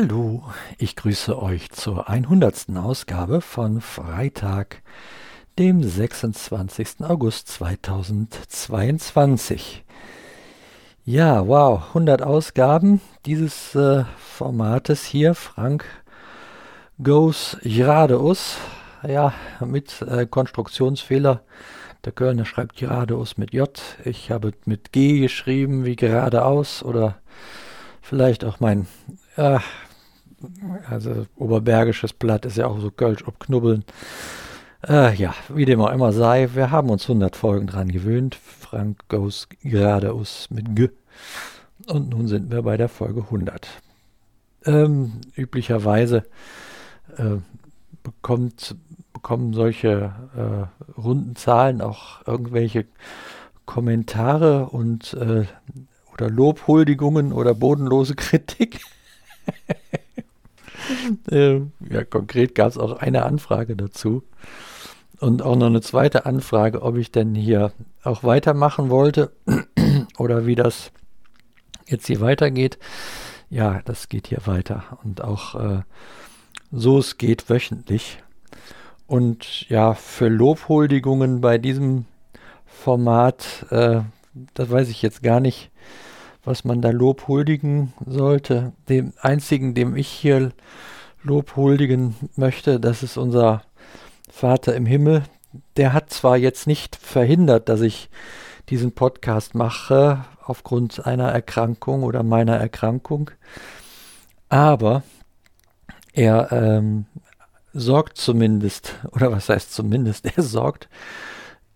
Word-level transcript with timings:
Hallo, 0.00 0.44
ich 0.78 0.94
grüße 0.94 1.42
euch 1.42 1.70
zur 1.70 2.08
100. 2.08 2.66
Ausgabe 2.76 3.40
von 3.40 3.80
Freitag, 3.80 4.80
dem 5.58 5.82
26. 5.82 7.00
August 7.00 7.48
2022. 7.48 9.82
Ja, 11.04 11.48
wow, 11.48 11.88
100 11.88 12.22
Ausgaben 12.22 13.00
dieses 13.26 13.74
äh, 13.74 14.04
Formates 14.18 15.04
hier, 15.04 15.34
Frank 15.34 15.84
Goes 17.02 17.56
geradeaus, 17.64 18.58
ja, 19.02 19.32
mit 19.58 20.00
äh, 20.02 20.26
Konstruktionsfehler. 20.26 21.42
Der 22.04 22.12
Kölner 22.12 22.44
schreibt 22.44 22.76
geradeaus 22.76 23.36
mit 23.36 23.52
J, 23.52 23.68
ich 24.04 24.30
habe 24.30 24.52
mit 24.64 24.92
G 24.92 25.18
geschrieben 25.18 25.84
wie 25.84 25.96
geradeaus 25.96 26.84
oder 26.84 27.16
vielleicht 28.00 28.44
auch 28.44 28.60
mein 28.60 28.86
ja, 29.36 29.60
also 30.88 31.26
oberbergisches 31.36 32.12
Blatt 32.12 32.44
ist 32.44 32.56
ja 32.56 32.66
auch 32.66 32.80
so 32.80 32.90
Kölsch 32.90 33.26
ob 33.26 33.40
Knubbeln. 33.40 33.84
Äh, 34.86 35.14
ja, 35.14 35.34
wie 35.48 35.64
dem 35.64 35.80
auch 35.80 35.92
immer 35.92 36.12
sei, 36.12 36.50
wir 36.54 36.70
haben 36.70 36.90
uns 36.90 37.04
100 37.04 37.34
Folgen 37.34 37.66
dran 37.66 37.90
gewöhnt. 37.90 38.36
Frank 38.36 39.08
goes 39.08 39.48
geradeaus 39.62 40.48
mit 40.50 40.76
G. 40.76 40.90
Und 41.86 42.10
nun 42.10 42.28
sind 42.28 42.50
wir 42.50 42.62
bei 42.62 42.76
der 42.76 42.88
Folge 42.88 43.22
100. 43.22 43.68
Ähm, 44.66 45.20
üblicherweise 45.34 46.24
äh, 47.16 47.36
bekommt, 48.02 48.76
bekommen 49.12 49.52
solche 49.52 50.12
äh, 50.36 51.00
runden 51.00 51.34
Zahlen 51.34 51.80
auch 51.80 52.26
irgendwelche 52.26 52.86
Kommentare 53.66 54.66
und 54.66 55.14
äh, 55.14 55.44
oder 56.12 56.30
Lobhuldigungen 56.30 57.32
oder 57.32 57.54
bodenlose 57.54 58.14
Kritik. 58.14 58.80
äh, 61.30 61.60
ja, 61.90 62.04
konkret 62.04 62.54
gab 62.54 62.68
es 62.68 62.78
auch 62.78 62.98
eine 62.98 63.24
Anfrage 63.24 63.76
dazu. 63.76 64.24
Und 65.20 65.42
auch 65.42 65.56
noch 65.56 65.66
eine 65.66 65.80
zweite 65.80 66.26
Anfrage, 66.26 66.82
ob 66.82 66.96
ich 66.96 67.10
denn 67.10 67.34
hier 67.34 67.72
auch 68.04 68.22
weitermachen 68.22 68.88
wollte 68.88 69.32
oder 70.18 70.46
wie 70.46 70.54
das 70.54 70.92
jetzt 71.86 72.06
hier 72.06 72.20
weitergeht. 72.20 72.78
Ja, 73.50 73.80
das 73.84 74.08
geht 74.08 74.28
hier 74.28 74.46
weiter. 74.46 74.98
Und 75.02 75.22
auch 75.22 75.54
äh, 75.54 75.82
so 76.70 76.98
es 76.98 77.18
geht 77.18 77.48
wöchentlich. 77.50 78.22
Und 79.06 79.68
ja, 79.68 79.94
für 79.94 80.28
Lobhuldigungen 80.28 81.40
bei 81.40 81.58
diesem 81.58 82.04
Format, 82.66 83.66
äh, 83.70 84.02
das 84.54 84.70
weiß 84.70 84.88
ich 84.88 85.02
jetzt 85.02 85.22
gar 85.22 85.40
nicht, 85.40 85.70
was 86.48 86.64
man 86.64 86.80
da 86.80 86.90
Lob 86.90 87.28
huldigen 87.28 87.92
sollte. 88.06 88.72
Dem 88.88 89.12
einzigen, 89.20 89.74
dem 89.74 89.96
ich 89.96 90.08
hier 90.08 90.52
Lob 91.22 91.56
huldigen 91.56 92.16
möchte, 92.36 92.80
das 92.80 93.02
ist 93.02 93.18
unser 93.18 93.62
Vater 94.30 94.74
im 94.74 94.86
Himmel. 94.86 95.24
Der 95.76 95.92
hat 95.92 96.10
zwar 96.10 96.38
jetzt 96.38 96.66
nicht 96.66 96.96
verhindert, 96.96 97.68
dass 97.68 97.82
ich 97.82 98.08
diesen 98.70 98.92
Podcast 98.92 99.54
mache 99.54 100.24
aufgrund 100.42 101.06
einer 101.06 101.28
Erkrankung 101.28 102.02
oder 102.02 102.22
meiner 102.22 102.56
Erkrankung, 102.56 103.30
aber 104.48 105.02
er 106.14 106.50
ähm, 106.50 107.04
sorgt 107.74 108.16
zumindest, 108.16 108.94
oder 109.12 109.30
was 109.30 109.50
heißt 109.50 109.72
zumindest, 109.72 110.24
er 110.34 110.42
sorgt 110.42 110.88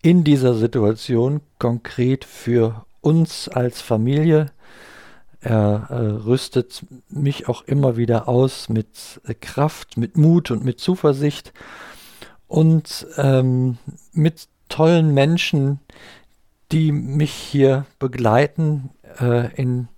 in 0.00 0.24
dieser 0.24 0.54
Situation 0.54 1.42
konkret 1.58 2.24
für 2.24 2.86
uns 3.02 3.48
als 3.48 3.80
Familie, 3.80 4.46
er 5.42 5.88
äh, 5.90 5.94
rüstet 5.94 6.84
mich 7.08 7.48
auch 7.48 7.62
immer 7.62 7.96
wieder 7.96 8.28
aus 8.28 8.68
mit 8.68 9.20
äh, 9.26 9.34
Kraft, 9.34 9.96
mit 9.96 10.16
Mut 10.16 10.52
und 10.52 10.64
mit 10.64 10.78
Zuversicht 10.78 11.52
und 12.46 13.06
ähm, 13.16 13.78
mit 14.12 14.48
tollen 14.68 15.12
Menschen, 15.12 15.80
die 16.70 16.92
mich 16.92 17.32
hier 17.32 17.86
begleiten 17.98 18.90
äh, 19.20 19.52
in 19.54 19.88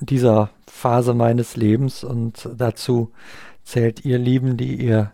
dieser 0.00 0.50
Phase 0.66 1.12
meines 1.12 1.56
Lebens. 1.56 2.02
Und 2.02 2.48
dazu 2.56 3.12
zählt 3.64 4.04
ihr 4.04 4.18
Lieben, 4.18 4.56
die 4.56 4.76
ihr 4.76 5.12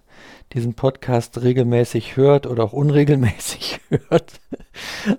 diesen 0.53 0.75
Podcast 0.75 1.43
regelmäßig 1.43 2.17
hört 2.17 2.47
oder 2.47 2.65
auch 2.65 2.73
unregelmäßig 2.73 3.81
hört. 4.09 4.41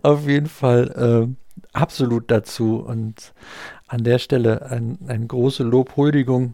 Auf 0.01 0.27
jeden 0.27 0.47
Fall 0.47 1.27
äh, 1.27 1.51
absolut 1.73 2.31
dazu. 2.31 2.77
Und 2.77 3.33
an 3.91 4.03
der 4.05 4.19
Stelle 4.19 4.71
ein, 4.71 4.99
eine 5.05 5.27
große 5.27 5.63
Lobhuldigung 5.63 6.53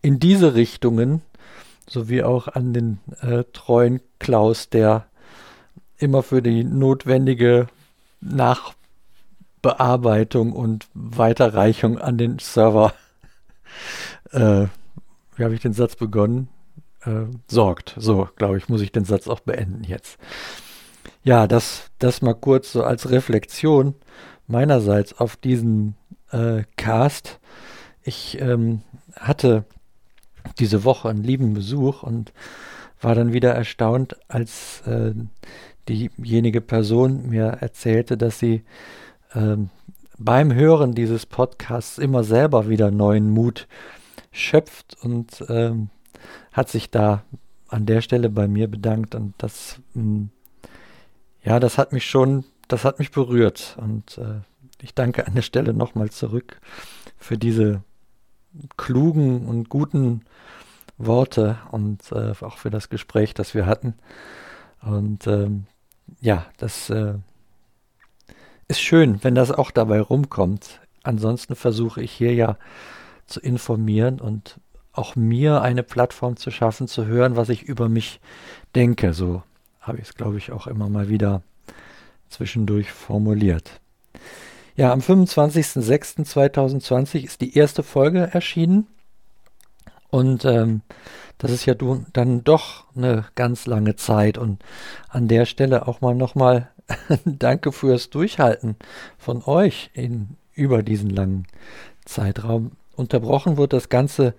in 0.00 0.18
diese 0.18 0.54
Richtungen, 0.54 1.20
sowie 1.86 2.22
auch 2.22 2.48
an 2.48 2.72
den 2.72 3.00
äh, 3.20 3.44
treuen 3.52 4.00
Klaus, 4.18 4.70
der 4.70 5.04
immer 5.98 6.22
für 6.22 6.40
die 6.40 6.64
notwendige 6.64 7.66
Nachbearbeitung 8.22 10.54
und 10.54 10.88
Weiterreichung 10.94 11.98
an 11.98 12.16
den 12.16 12.38
Server, 12.38 12.94
äh, 14.32 14.68
wie 15.36 15.44
habe 15.44 15.54
ich 15.54 15.60
den 15.60 15.74
Satz 15.74 15.94
begonnen, 15.94 16.48
äh, 17.04 17.26
sorgt. 17.48 17.96
So, 17.98 18.30
glaube 18.36 18.56
ich, 18.56 18.70
muss 18.70 18.80
ich 18.80 18.92
den 18.92 19.04
Satz 19.04 19.28
auch 19.28 19.40
beenden 19.40 19.84
jetzt. 19.84 20.16
Ja, 21.22 21.46
das, 21.46 21.90
das 21.98 22.22
mal 22.22 22.32
kurz 22.32 22.72
so 22.72 22.82
als 22.82 23.10
Reflexion 23.10 23.94
meinerseits 24.46 25.18
auf 25.18 25.36
diesen 25.36 25.94
äh, 26.32 26.64
Cast. 26.76 27.40
Ich 28.02 28.40
ähm, 28.40 28.82
hatte 29.14 29.64
diese 30.58 30.84
Woche 30.84 31.08
einen 31.08 31.22
lieben 31.22 31.54
Besuch 31.54 32.02
und 32.02 32.32
war 33.00 33.14
dann 33.14 33.32
wieder 33.32 33.52
erstaunt, 33.54 34.16
als 34.28 34.82
äh, 34.86 35.12
diejenige 35.88 36.60
Person 36.60 37.28
mir 37.28 37.58
erzählte, 37.60 38.16
dass 38.16 38.38
sie 38.38 38.64
ähm, 39.34 39.70
beim 40.18 40.52
Hören 40.52 40.94
dieses 40.94 41.26
Podcasts 41.26 41.98
immer 41.98 42.24
selber 42.24 42.68
wieder 42.68 42.90
neuen 42.90 43.30
Mut 43.30 43.68
schöpft 44.32 44.96
und 45.02 45.44
ähm, 45.48 45.90
hat 46.52 46.68
sich 46.68 46.90
da 46.90 47.22
an 47.68 47.86
der 47.86 48.00
Stelle 48.00 48.30
bei 48.30 48.48
mir 48.48 48.68
bedankt 48.68 49.14
und 49.14 49.34
das 49.38 49.80
mh, 49.94 50.02
hm, 50.02 50.30
ja, 51.44 51.60
das 51.60 51.78
hat 51.78 51.92
mich 51.92 52.04
schon, 52.04 52.44
das 52.66 52.84
hat 52.84 52.98
mich 52.98 53.10
berührt 53.10 53.76
und 53.80 54.18
äh, 54.18 54.40
ich 54.80 54.94
danke 54.94 55.26
an 55.26 55.34
der 55.34 55.42
Stelle 55.42 55.74
nochmal 55.74 56.10
zurück 56.10 56.60
für 57.16 57.36
diese 57.36 57.82
klugen 58.76 59.46
und 59.46 59.68
guten 59.68 60.22
Worte 60.96 61.58
und 61.70 62.10
äh, 62.12 62.32
auch 62.40 62.58
für 62.58 62.70
das 62.70 62.88
Gespräch, 62.88 63.34
das 63.34 63.54
wir 63.54 63.66
hatten. 63.66 63.94
Und 64.82 65.26
ähm, 65.26 65.66
ja, 66.20 66.46
das 66.56 66.90
äh, 66.90 67.14
ist 68.66 68.80
schön, 68.80 69.22
wenn 69.22 69.34
das 69.34 69.50
auch 69.50 69.70
dabei 69.70 70.00
rumkommt. 70.00 70.80
Ansonsten 71.02 71.54
versuche 71.54 72.02
ich 72.02 72.12
hier 72.12 72.34
ja 72.34 72.58
zu 73.26 73.40
informieren 73.40 74.20
und 74.20 74.60
auch 74.92 75.14
mir 75.14 75.62
eine 75.62 75.82
Plattform 75.82 76.36
zu 76.36 76.50
schaffen, 76.50 76.88
zu 76.88 77.06
hören, 77.06 77.36
was 77.36 77.48
ich 77.48 77.62
über 77.62 77.88
mich 77.88 78.20
denke. 78.74 79.12
So 79.12 79.42
habe 79.80 79.98
ich 79.98 80.04
es, 80.04 80.14
glaube 80.14 80.38
ich, 80.38 80.50
auch 80.50 80.66
immer 80.66 80.88
mal 80.88 81.08
wieder 81.08 81.42
zwischendurch 82.28 82.90
formuliert. 82.90 83.80
Ja, 84.78 84.92
am 84.92 85.00
25.06.2020 85.00 87.24
ist 87.24 87.40
die 87.40 87.58
erste 87.58 87.82
Folge 87.82 88.30
erschienen. 88.32 88.86
Und 90.08 90.44
ähm, 90.44 90.82
das 91.36 91.50
ist 91.50 91.66
ja 91.66 91.74
dann 91.74 92.44
doch 92.44 92.84
eine 92.94 93.24
ganz 93.34 93.66
lange 93.66 93.96
Zeit. 93.96 94.38
Und 94.38 94.62
an 95.08 95.26
der 95.26 95.46
Stelle 95.46 95.88
auch 95.88 96.00
mal 96.00 96.14
nochmal 96.14 96.68
Danke 97.24 97.72
fürs 97.72 98.10
Durchhalten 98.10 98.76
von 99.18 99.42
euch 99.42 99.90
in, 99.94 100.36
über 100.54 100.84
diesen 100.84 101.10
langen 101.10 101.48
Zeitraum. 102.04 102.70
Unterbrochen 102.94 103.56
wird 103.56 103.72
das 103.72 103.88
Ganze 103.88 104.34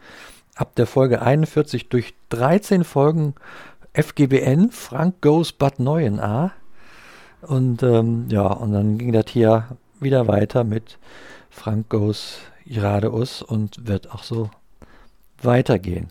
ab 0.56 0.74
der 0.76 0.88
Folge 0.88 1.22
41 1.22 1.90
durch 1.90 2.14
13 2.30 2.86
Folgen 2.86 3.36
FGBN, 3.92 4.72
Frank 4.72 5.20
Goes 5.20 5.52
Bad 5.52 5.82
Neuenahr. 5.82 6.54
Und 7.42 7.84
ähm, 7.84 8.28
ja, 8.30 8.48
und 8.48 8.72
dann 8.72 8.98
ging 8.98 9.12
das 9.12 9.26
hier 9.28 9.78
wieder 10.00 10.28
weiter 10.28 10.64
mit 10.64 10.98
Frank 11.50 11.90
Goes 11.90 12.40
geradeaus 12.66 13.42
und 13.42 13.88
wird 13.88 14.12
auch 14.12 14.24
so 14.24 14.50
weitergehen. 15.42 16.08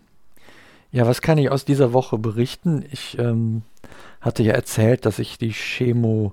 Ja, 0.91 1.07
was 1.07 1.21
kann 1.21 1.39
ich 1.39 1.51
aus 1.51 1.65
dieser 1.65 1.93
Woche 1.93 2.19
berichten? 2.19 2.85
Ich 2.91 3.19
ähm, 3.19 3.63
hatte 4.21 4.43
ja 4.43 4.55
erzählt, 4.55 5.05
dass 5.05 5.19
ich 5.19 5.39
die 5.39 5.53
Chemo 5.53 6.33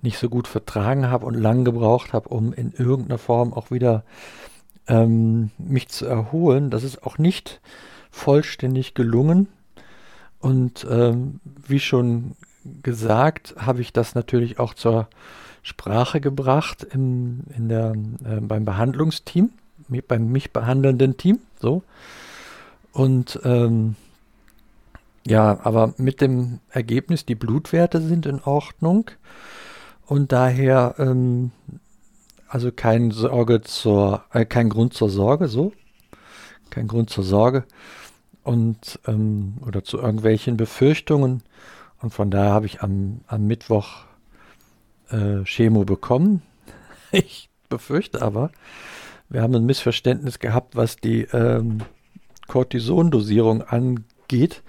nicht 0.00 0.18
so 0.18 0.28
gut 0.28 0.46
vertragen 0.46 1.10
habe 1.10 1.26
und 1.26 1.34
lang 1.34 1.64
gebraucht 1.64 2.12
habe, 2.12 2.28
um 2.28 2.52
in 2.52 2.72
irgendeiner 2.72 3.18
Form 3.18 3.52
auch 3.52 3.70
wieder 3.70 4.04
ähm, 4.86 5.50
mich 5.58 5.88
zu 5.88 6.06
erholen. 6.06 6.70
Das 6.70 6.84
ist 6.84 7.02
auch 7.02 7.18
nicht 7.18 7.60
vollständig 8.10 8.94
gelungen. 8.94 9.48
Und 10.38 10.86
ähm, 10.88 11.40
wie 11.66 11.80
schon 11.80 12.36
gesagt, 12.82 13.54
habe 13.58 13.80
ich 13.80 13.92
das 13.92 14.14
natürlich 14.14 14.58
auch 14.60 14.74
zur 14.74 15.08
Sprache 15.66 16.20
gebracht 16.20 16.86
im, 16.92 17.40
in 17.56 17.68
der, 17.68 17.94
äh, 18.24 18.40
beim 18.40 18.64
Behandlungsteam, 18.64 19.50
beim 20.06 20.30
mich 20.30 20.52
behandelnden 20.52 21.16
Team. 21.16 21.40
So. 21.58 21.82
Und 22.92 23.40
ähm, 23.42 23.96
ja, 25.26 25.58
aber 25.64 25.92
mit 25.96 26.20
dem 26.20 26.60
Ergebnis, 26.70 27.26
die 27.26 27.34
Blutwerte 27.34 28.00
sind 28.00 28.26
in 28.26 28.40
Ordnung 28.42 29.10
und 30.06 30.30
daher 30.30 30.94
ähm, 30.98 31.50
also 32.46 32.70
kein 32.70 33.10
Sorge 33.10 33.60
zur, 33.62 34.22
äh, 34.32 34.44
kein 34.44 34.68
Grund 34.68 34.94
zur 34.94 35.10
Sorge, 35.10 35.48
so, 35.48 35.72
kein 36.70 36.86
Grund 36.86 37.10
zur 37.10 37.24
Sorge 37.24 37.64
und 38.44 39.00
ähm, 39.08 39.54
oder 39.66 39.82
zu 39.82 39.98
irgendwelchen 39.98 40.56
Befürchtungen 40.56 41.42
und 42.00 42.14
von 42.14 42.30
daher 42.30 42.52
habe 42.52 42.66
ich 42.66 42.82
am, 42.82 43.22
am 43.26 43.48
Mittwoch 43.48 44.05
äh, 45.10 45.44
Chemo 45.44 45.84
bekommen. 45.84 46.42
ich 47.12 47.48
befürchte 47.68 48.22
aber, 48.22 48.50
wir 49.28 49.42
haben 49.42 49.54
ein 49.54 49.66
Missverständnis 49.66 50.38
gehabt, 50.38 50.76
was 50.76 50.96
die 50.96 51.22
ähm, 51.32 51.78
Cortisondosierung 52.46 53.62
angeht. 53.62 54.62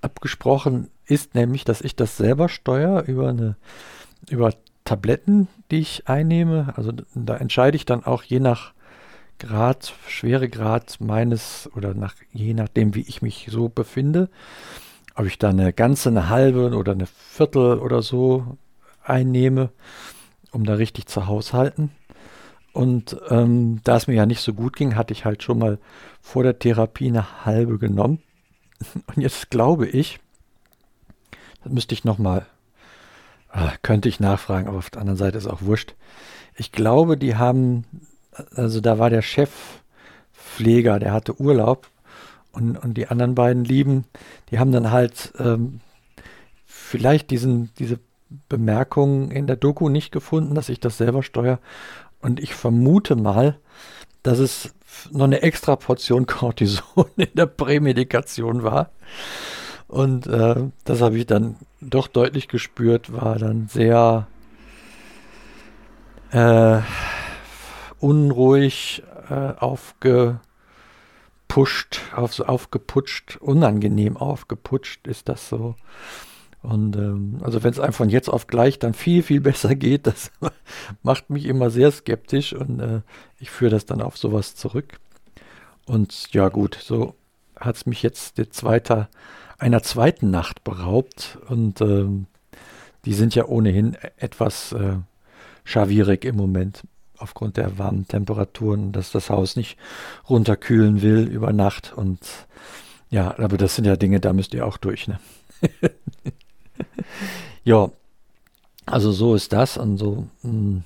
Abgesprochen 0.00 0.90
ist 1.06 1.34
nämlich, 1.34 1.64
dass 1.64 1.80
ich 1.80 1.96
das 1.96 2.16
selber 2.16 2.48
steuere 2.48 3.04
über 3.06 3.28
eine 3.28 3.56
über 4.30 4.52
Tabletten, 4.84 5.48
die 5.70 5.80
ich 5.80 6.08
einnehme. 6.08 6.74
Also 6.76 6.92
da 7.14 7.36
entscheide 7.36 7.76
ich 7.76 7.86
dann 7.86 8.04
auch 8.04 8.22
je 8.22 8.40
nach 8.40 8.72
Grad, 9.38 9.94
Schweregrad 10.06 11.00
meines 11.00 11.68
oder 11.74 11.94
nach 11.94 12.14
je 12.32 12.54
nachdem, 12.54 12.94
wie 12.94 13.02
ich 13.02 13.20
mich 13.20 13.48
so 13.50 13.68
befinde, 13.68 14.28
ob 15.16 15.26
ich 15.26 15.38
da 15.38 15.50
eine 15.50 15.72
ganze, 15.72 16.10
eine 16.10 16.28
halbe 16.28 16.76
oder 16.76 16.92
eine 16.92 17.06
Viertel 17.06 17.78
oder 17.78 18.02
so 18.02 18.56
einnehme, 19.04 19.70
um 20.50 20.64
da 20.64 20.74
richtig 20.74 21.06
zu 21.06 21.26
haushalten. 21.26 21.90
Und 22.72 23.16
ähm, 23.28 23.80
da 23.84 23.96
es 23.96 24.08
mir 24.08 24.14
ja 24.14 24.26
nicht 24.26 24.40
so 24.40 24.52
gut 24.52 24.74
ging, 24.74 24.96
hatte 24.96 25.12
ich 25.12 25.24
halt 25.24 25.42
schon 25.42 25.58
mal 25.58 25.78
vor 26.20 26.42
der 26.42 26.58
Therapie 26.58 27.08
eine 27.08 27.44
halbe 27.44 27.78
genommen. 27.78 28.20
Und 29.06 29.22
jetzt 29.22 29.50
glaube 29.50 29.86
ich, 29.86 30.18
das 31.62 31.72
müsste 31.72 31.94
ich 31.94 32.04
nochmal, 32.04 32.46
äh, 33.52 33.68
könnte 33.82 34.08
ich 34.08 34.18
nachfragen, 34.18 34.66
aber 34.66 34.78
auf 34.78 34.90
der 34.90 35.00
anderen 35.00 35.18
Seite 35.18 35.38
ist 35.38 35.46
auch 35.46 35.62
wurscht. 35.62 35.94
Ich 36.56 36.72
glaube, 36.72 37.16
die 37.16 37.36
haben, 37.36 37.84
also 38.56 38.80
da 38.80 38.98
war 38.98 39.08
der 39.08 39.22
Chefpfleger, 39.22 40.98
der 40.98 41.12
hatte 41.12 41.40
Urlaub 41.40 41.88
und, 42.52 42.76
und 42.76 42.94
die 42.94 43.06
anderen 43.06 43.36
beiden 43.36 43.64
Lieben, 43.64 44.04
die 44.50 44.58
haben 44.58 44.72
dann 44.72 44.90
halt 44.90 45.32
ähm, 45.38 45.80
vielleicht 46.66 47.30
diesen, 47.30 47.70
diese 47.78 47.98
Bemerkung 48.48 49.30
in 49.30 49.46
der 49.46 49.56
Doku 49.56 49.88
nicht 49.88 50.12
gefunden, 50.12 50.54
dass 50.54 50.68
ich 50.68 50.80
das 50.80 50.98
selber 50.98 51.22
steuere. 51.22 51.58
Und 52.20 52.40
ich 52.40 52.54
vermute 52.54 53.16
mal, 53.16 53.58
dass 54.22 54.38
es 54.38 54.74
noch 55.10 55.24
eine 55.24 55.42
extra 55.42 55.76
Portion 55.76 56.26
Cortison 56.26 57.06
in 57.16 57.34
der 57.34 57.46
Prämedikation 57.46 58.62
war. 58.62 58.90
Und 59.88 60.26
äh, 60.26 60.70
das 60.84 61.00
habe 61.00 61.18
ich 61.18 61.26
dann 61.26 61.56
doch 61.80 62.08
deutlich 62.08 62.48
gespürt, 62.48 63.12
war 63.12 63.38
dann 63.38 63.68
sehr 63.68 64.26
äh, 66.32 66.80
unruhig, 68.00 69.02
äh, 69.30 69.52
aufgepusht, 69.58 70.40
auf, 72.14 72.40
aufgeputscht, 72.40 73.36
unangenehm 73.40 74.16
aufgeputscht 74.16 75.06
ist 75.06 75.28
das 75.28 75.48
so. 75.48 75.76
Und 76.64 76.96
ähm, 76.96 77.40
also 77.42 77.62
wenn 77.62 77.72
es 77.72 77.78
einem 77.78 77.92
von 77.92 78.08
jetzt 78.08 78.28
auf 78.28 78.46
gleich 78.46 78.78
dann 78.78 78.94
viel, 78.94 79.22
viel 79.22 79.40
besser 79.42 79.74
geht, 79.74 80.06
das 80.06 80.32
macht 81.02 81.30
mich 81.30 81.44
immer 81.44 81.70
sehr 81.70 81.92
skeptisch 81.92 82.54
und 82.54 82.80
äh, 82.80 83.00
ich 83.38 83.50
führe 83.50 83.70
das 83.70 83.84
dann 83.84 84.00
auf 84.00 84.16
sowas 84.16 84.56
zurück. 84.56 84.98
Und 85.86 86.32
ja 86.32 86.48
gut, 86.48 86.78
so 86.80 87.14
hat 87.60 87.76
es 87.76 87.86
mich 87.86 88.02
jetzt 88.02 88.38
der 88.38 88.50
zweite, 88.50 89.08
einer 89.58 89.82
zweiten 89.82 90.30
Nacht 90.30 90.64
beraubt 90.64 91.38
und 91.48 91.80
ähm, 91.82 92.26
die 93.04 93.12
sind 93.12 93.34
ja 93.34 93.44
ohnehin 93.44 93.96
etwas 94.16 94.72
äh, 94.72 94.96
schavierig 95.64 96.24
im 96.24 96.36
Moment 96.36 96.82
aufgrund 97.18 97.58
der 97.58 97.78
warmen 97.78 98.08
Temperaturen, 98.08 98.92
dass 98.92 99.12
das 99.12 99.28
Haus 99.28 99.56
nicht 99.56 99.76
runterkühlen 100.28 101.02
will 101.02 101.28
über 101.28 101.52
Nacht 101.52 101.92
und 101.94 102.18
ja, 103.10 103.38
aber 103.38 103.58
das 103.58 103.76
sind 103.76 103.84
ja 103.84 103.96
Dinge, 103.96 104.18
da 104.18 104.32
müsst 104.32 104.54
ihr 104.54 104.66
auch 104.66 104.78
durch, 104.78 105.06
ne? 105.06 105.20
ja, 107.64 107.90
also 108.86 109.12
so 109.12 109.34
ist 109.34 109.52
das 109.52 109.76
und 109.76 109.98
so, 109.98 110.26
hm, 110.42 110.84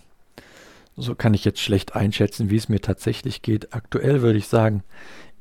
so 0.96 1.14
kann 1.14 1.34
ich 1.34 1.44
jetzt 1.44 1.60
schlecht 1.60 1.94
einschätzen, 1.94 2.50
wie 2.50 2.56
es 2.56 2.68
mir 2.68 2.80
tatsächlich 2.80 3.42
geht. 3.42 3.72
Aktuell 3.72 4.22
würde 4.22 4.38
ich 4.38 4.48
sagen, 4.48 4.82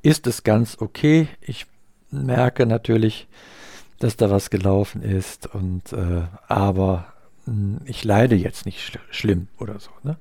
ist 0.02 0.28
es 0.28 0.44
ganz 0.44 0.78
okay. 0.80 1.28
Ich 1.42 1.66
merke 2.12 2.66
natürlich, 2.66 3.28
dass 4.00 4.16
da 4.16 4.30
was 4.30 4.50
gelaufen 4.50 5.02
ist 5.02 5.48
und 5.48 5.92
äh, 5.94 6.24
aber 6.48 7.14
mh, 7.46 7.54
hm, 7.54 7.80
ich 7.86 8.04
leide 8.04 8.36
jetzt 8.36 8.66
nicht 8.66 8.82
schl 8.82 9.00
schlimm 9.10 9.48
oder 9.58 9.80
so. 9.80 9.92
Ne? 10.04 10.18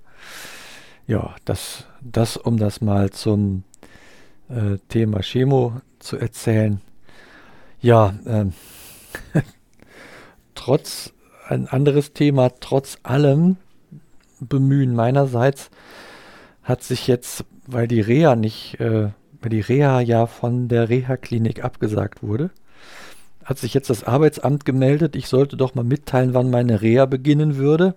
Ja, 1.06 1.36
das, 1.44 1.84
das 2.00 2.36
um 2.36 2.56
das 2.56 2.80
mal 2.80 3.10
zum 3.10 3.64
äh, 4.48 4.78
Thema 4.88 5.20
Chemo 5.20 5.80
zu 5.98 6.16
erzählen. 6.16 6.80
Ja, 7.80 8.14
ähm, 8.26 8.52
trotz, 10.66 11.14
ein 11.48 11.68
anderes 11.68 12.12
Thema, 12.12 12.50
trotz 12.58 12.98
allem 13.04 13.56
Bemühen 14.40 14.96
meinerseits 14.96 15.70
hat 16.64 16.82
sich 16.82 17.06
jetzt, 17.06 17.44
weil 17.68 17.86
die 17.86 18.00
Reha 18.00 18.34
nicht, 18.34 18.80
äh, 18.80 19.10
weil 19.40 19.50
die 19.50 19.60
Reha 19.60 20.00
ja 20.00 20.26
von 20.26 20.66
der 20.66 20.88
Reha-Klinik 20.88 21.62
abgesagt 21.62 22.24
wurde, 22.24 22.50
hat 23.44 23.58
sich 23.58 23.74
jetzt 23.74 23.90
das 23.90 24.02
Arbeitsamt 24.02 24.64
gemeldet, 24.64 25.14
ich 25.14 25.28
sollte 25.28 25.56
doch 25.56 25.76
mal 25.76 25.84
mitteilen, 25.84 26.34
wann 26.34 26.50
meine 26.50 26.82
Reha 26.82 27.06
beginnen 27.06 27.58
würde. 27.58 27.94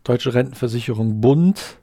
Deutsche 0.07 0.35
Rentenversicherung 0.35 1.21
Bund. 1.21 1.79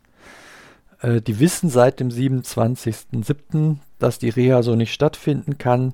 Äh, 1.01 1.22
die 1.22 1.39
wissen 1.39 1.70
seit 1.70 2.00
dem 2.00 2.08
27.07., 2.08 3.77
dass 4.00 4.18
die 4.18 4.30
Reha 4.30 4.63
so 4.63 4.75
nicht 4.75 4.94
stattfinden 4.94 5.58
kann. 5.58 5.94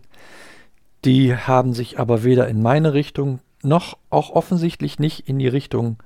Die 1.05 1.35
haben 1.35 1.73
sich 1.73 1.99
aber 1.99 2.23
weder 2.23 2.47
in 2.47 2.61
meine 2.61 2.93
Richtung 2.93 3.39
noch 3.63 3.97
auch 4.11 4.29
offensichtlich 4.29 4.99
nicht 4.99 5.27
in 5.27 5.39
die 5.39 5.47
Richtung 5.47 5.97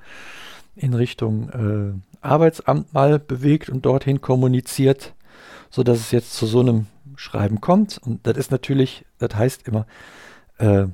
in 0.76 0.94
Richtung 0.94 1.50
äh, 1.50 2.26
Arbeitsamt 2.26 2.94
mal 2.94 3.20
bewegt 3.20 3.70
und 3.70 3.86
dorthin 3.86 4.22
kommuniziert, 4.22 5.14
so 5.70 5.84
dass 5.84 6.00
es 6.00 6.12
jetzt 6.12 6.34
zu 6.34 6.46
so 6.46 6.62
einem 6.62 6.88
Schreiben 7.18 7.60
kommt. 7.60 7.98
Und 7.98 8.26
das 8.26 8.38
ist 8.38 8.50
natürlich, 8.50 9.06
das 9.20 9.36
heißt 9.36 9.68
immer, 9.68 9.86
äh, 10.58 10.86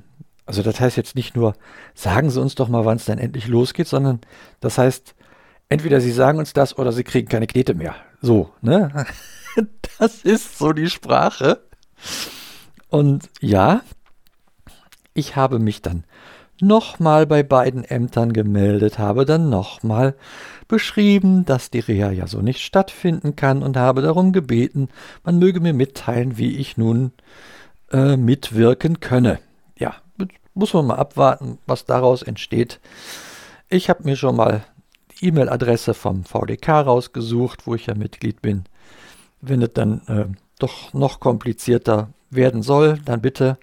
also 0.44 0.62
das 0.62 0.80
heißt 0.80 0.96
jetzt 0.96 1.14
nicht 1.14 1.36
nur, 1.36 1.54
sagen 1.94 2.30
Sie 2.30 2.40
uns 2.40 2.56
doch 2.56 2.68
mal, 2.68 2.84
wann 2.84 2.96
es 2.96 3.04
dann 3.04 3.18
endlich 3.18 3.46
losgeht, 3.46 3.86
sondern 3.86 4.20
das 4.58 4.76
heißt, 4.76 5.14
entweder 5.70 6.02
sie 6.02 6.12
sagen 6.12 6.38
uns 6.38 6.52
das 6.52 6.76
oder 6.76 6.92
sie 6.92 7.04
kriegen 7.04 7.28
keine 7.28 7.46
Knete 7.46 7.74
mehr. 7.74 7.94
So, 8.20 8.52
ne? 8.60 9.06
Das 9.98 10.22
ist 10.22 10.58
so 10.58 10.72
die 10.72 10.88
Sprache. 10.88 11.60
Und 12.88 13.28
ja, 13.40 13.82
ich 15.12 15.34
habe 15.36 15.58
mich 15.58 15.82
dann 15.82 16.04
nochmal 16.60 17.26
bei 17.26 17.42
beiden 17.42 17.84
Ämtern 17.84 18.32
gemeldet, 18.32 18.98
habe 18.98 19.24
dann 19.24 19.50
nochmal 19.50 20.14
beschrieben, 20.68 21.44
dass 21.44 21.70
die 21.70 21.80
Reha 21.80 22.10
ja 22.10 22.26
so 22.26 22.40
nicht 22.40 22.60
stattfinden 22.60 23.34
kann 23.34 23.62
und 23.62 23.76
habe 23.76 24.02
darum 24.02 24.32
gebeten, 24.32 24.88
man 25.24 25.38
möge 25.38 25.60
mir 25.60 25.74
mitteilen, 25.74 26.38
wie 26.38 26.56
ich 26.56 26.76
nun 26.76 27.12
äh, 27.92 28.16
mitwirken 28.16 29.00
könne. 29.00 29.40
Ja, 29.76 29.96
muss 30.54 30.74
man 30.74 30.86
mal 30.86 30.96
abwarten, 30.96 31.58
was 31.66 31.84
daraus 31.86 32.22
entsteht. 32.22 32.80
Ich 33.68 33.88
habe 33.88 34.04
mir 34.04 34.16
schon 34.16 34.36
mal 34.36 34.64
E-Mail-Adresse 35.20 35.94
vom 35.94 36.24
VDK 36.24 36.68
rausgesucht, 36.68 37.66
wo 37.66 37.74
ich 37.74 37.86
ja 37.86 37.94
Mitglied 37.94 38.42
bin. 38.42 38.64
Wenn 39.40 39.62
es 39.62 39.72
dann 39.74 40.00
äh, 40.06 40.26
doch 40.58 40.92
noch 40.92 41.20
komplizierter 41.20 42.10
werden 42.30 42.62
soll, 42.62 42.98
dann 43.04 43.20
bitte, 43.20 43.58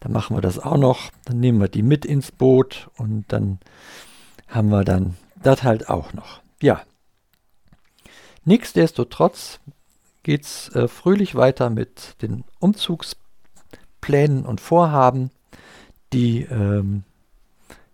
dann 0.00 0.12
machen 0.12 0.36
wir 0.36 0.40
das 0.40 0.58
auch 0.58 0.76
noch. 0.76 1.10
Dann 1.24 1.40
nehmen 1.40 1.60
wir 1.60 1.68
die 1.68 1.82
mit 1.82 2.04
ins 2.04 2.32
Boot 2.32 2.90
und 2.96 3.24
dann 3.28 3.58
haben 4.48 4.68
wir 4.68 4.84
dann 4.84 5.16
das 5.42 5.62
halt 5.62 5.88
auch 5.88 6.12
noch. 6.12 6.40
Ja. 6.60 6.82
Nichtsdestotrotz 8.44 9.60
geht 10.22 10.44
es 10.44 10.68
äh, 10.74 10.88
fröhlich 10.88 11.34
weiter 11.34 11.70
mit 11.70 12.20
den 12.22 12.44
Umzugsplänen 12.58 14.44
und 14.44 14.60
Vorhaben, 14.60 15.30
die 16.12 16.42
ähm, 16.42 17.04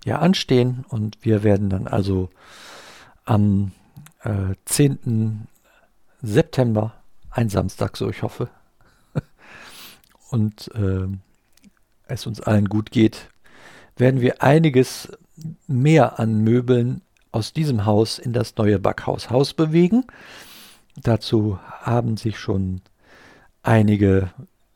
ja 0.04 0.18
anstehen 0.18 0.84
und 0.88 1.18
wir 1.22 1.42
werden 1.42 1.70
dann 1.70 1.86
also 1.86 2.28
am 3.24 3.72
äh, 4.22 4.54
10. 4.64 5.46
September, 6.22 6.94
ein 7.30 7.48
Samstag, 7.48 7.96
so 7.96 8.08
ich 8.08 8.22
hoffe. 8.22 8.48
Und 10.30 10.70
äh, 10.74 11.08
es 12.06 12.26
uns 12.26 12.40
allen 12.40 12.68
gut 12.68 12.90
geht, 12.90 13.28
werden 13.96 14.20
wir 14.20 14.42
einiges 14.42 15.08
mehr 15.66 16.18
an 16.18 16.42
Möbeln 16.42 17.02
aus 17.30 17.52
diesem 17.52 17.86
Haus 17.86 18.18
in 18.18 18.32
das 18.32 18.56
neue 18.56 18.78
Backhaus 18.78 19.30
Haus 19.30 19.54
bewegen. 19.54 20.04
Dazu 20.96 21.58
haben 21.80 22.16
sich 22.16 22.38
schon 22.38 22.82
einige 23.62 24.30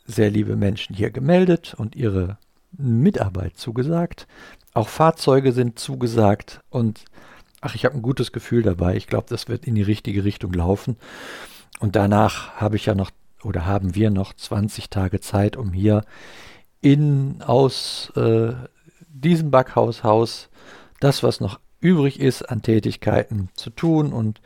sehr 0.07 0.31
liebe 0.31 0.57
Menschen 0.57 0.95
hier 0.95 1.11
gemeldet 1.11 1.75
und 1.77 1.95
ihre 1.95 2.39
Mitarbeit 2.73 3.57
zugesagt. 3.57 4.27
Auch 4.73 4.89
Fahrzeuge 4.89 5.53
sind 5.53 5.79
zugesagt 5.79 6.61
und 6.71 7.05
ach, 7.67 7.75
ich 7.75 7.85
habe 7.85 7.97
ein 7.97 8.03
gutes 8.03 8.31
Gefühl 8.31 8.63
dabei. 8.63 8.97
Ich 8.97 9.09
glaube, 9.09 9.27
das 9.29 9.49
wird 9.49 9.65
in 9.65 9.75
die 9.75 9.83
richtige 9.83 10.23
Richtung 10.23 10.53
laufen. 10.53 10.97
Und 11.81 11.97
danach 11.97 12.55
habe 12.55 12.77
ich 12.77 12.87
ja 12.87 12.95
noch 12.95 13.11
oder 13.43 13.67
haben 13.67 13.95
wir 13.95 14.11
noch 14.11 14.33
20 14.33 14.89
Tage 14.89 15.21
Zeit, 15.21 15.57
um 15.57 15.73
hier 15.73 16.05
in 16.81 17.43
aus 17.43 18.13
äh, 18.17 18.53
diesem 19.09 19.51
Backhaushaus 19.51 20.49
das, 21.01 21.23
was 21.23 21.41
noch 21.41 21.61
übrig 21.81 22.21
ist 22.21 22.43
an 22.43 22.63
Tätigkeiten 22.63 23.51
zu 23.55 23.71
tun 23.71 24.13
und 24.13 24.41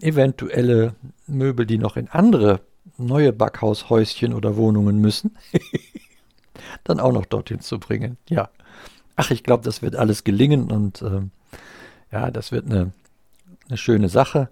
eventuelle 0.00 0.94
Möbel, 1.26 1.66
die 1.66 1.78
noch 1.78 1.96
in 1.96 2.08
andere 2.08 2.60
neue 2.96 3.32
Backhaushäuschen 3.32 4.32
oder 4.32 4.56
Wohnungen 4.56 4.98
müssen, 4.98 5.36
dann 6.84 7.00
auch 7.00 7.12
noch 7.12 7.26
dorthin 7.26 7.60
zu 7.60 7.78
bringen. 7.78 8.16
Ja. 8.28 8.50
Ach, 9.16 9.30
ich 9.30 9.42
glaube, 9.42 9.64
das 9.64 9.82
wird 9.82 9.96
alles 9.96 10.24
gelingen 10.24 10.70
und 10.70 11.02
äh, 11.02 11.22
ja, 12.12 12.30
das 12.30 12.52
wird 12.52 12.66
eine, 12.66 12.92
eine 13.68 13.78
schöne 13.78 14.08
Sache. 14.08 14.48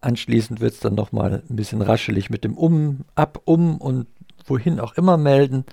Anschließend 0.00 0.60
wird 0.60 0.74
es 0.74 0.80
dann 0.80 0.94
nochmal 0.94 1.42
ein 1.48 1.56
bisschen 1.56 1.80
raschelig 1.80 2.28
mit 2.30 2.44
dem 2.44 2.56
Um, 2.56 3.04
Ab, 3.14 3.40
Um 3.44 3.78
und 3.78 4.06
wohin 4.44 4.80
auch 4.80 4.94
immer 4.94 5.16
melden. 5.16 5.64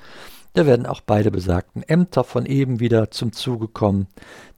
Da 0.53 0.65
werden 0.65 0.85
auch 0.85 1.01
beide 1.01 1.31
besagten 1.31 1.83
Ämter 1.83 2.23
von 2.23 2.45
eben 2.45 2.79
wieder 2.79 3.11
zum 3.11 3.33
Zuge 3.33 3.67
kommen, 3.67 4.07